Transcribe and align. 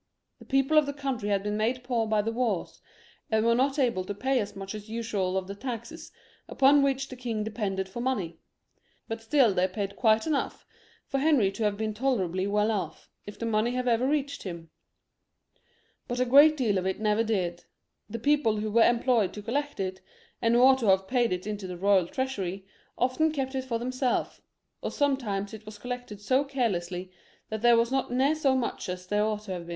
The 0.39 0.45
people 0.45 0.79
of 0.79 0.87
the 0.87 0.93
country 0.93 1.29
had 1.29 1.43
been 1.43 1.57
made 1.57 1.83
poor 1.83 2.07
by 2.07 2.23
the 2.23 2.31
wars, 2.31 2.81
and 3.29 3.45
were 3.45 3.53
not 3.53 3.77
able 3.77 4.03
to 4.05 4.15
pay 4.15 4.43
so 4.43 4.55
many 4.57 4.71
as 4.73 4.89
usual 4.89 5.37
of 5.37 5.45
the 5.45 5.53
taxes 5.53 6.11
upon 6.49 6.81
which 6.81 7.09
the 7.09 7.15
king 7.15 7.43
depended 7.43 7.87
for 7.87 8.01
money, 8.01 8.39
but 9.07 9.21
still 9.21 9.53
they 9.53 9.67
paid 9.67 9.95
quite 9.95 10.25
enough 10.25 10.65
for 11.05 11.19
Henry 11.19 11.51
to 11.51 11.61
have 11.65 11.77
been 11.77 11.93
tolerably 11.93 12.47
well 12.47 12.71
off, 12.71 13.11
if 13.27 13.37
the 13.37 13.45
money 13.45 13.75
had 13.75 13.87
ever 13.87 14.07
reached 14.07 14.41
him. 14.41 14.71
But 16.07 16.19
a 16.19 16.25
great 16.25 16.57
deal 16.57 16.79
of 16.79 16.87
it 16.87 16.99
never 16.99 17.23
did. 17.23 17.65
The 18.09 18.17
people 18.17 18.55
who 18.57 18.71
were 18.71 18.81
employed 18.81 19.33
to 19.33 19.43
collect 19.43 19.79
it, 19.79 20.01
and 20.41 20.55
who 20.55 20.63
ought 20.63 20.79
to 20.79 20.87
have 20.87 21.07
paid 21.07 21.31
it 21.31 21.43
to 21.43 21.67
the 21.67 21.77
royal 21.77 22.07
treasury, 22.07 22.65
often 22.97 23.31
kept 23.31 23.53
it 23.53 23.65
for 23.65 23.77
themselves, 23.77 24.41
or 24.81 24.89
sometimes 24.89 25.53
it 25.53 25.63
was 25.67 25.77
collected 25.77 26.19
so 26.19 26.43
carelessly 26.43 27.11
that 27.49 27.61
there 27.61 27.77
was 27.77 27.91
not 27.91 28.11
near 28.11 28.33
so 28.33 28.55
much 28.55 28.89
as 28.89 29.05
there 29.05 29.23
ought 29.23 29.41
to 29.43 29.59
be. 29.59 29.69